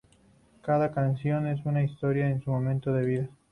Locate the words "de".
2.25-2.33, 2.91-3.01